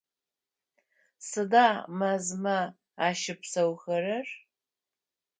Сыда 1.27 1.67
мэзмэ 1.97 2.59
ащыпсэухэрэр? 3.07 4.27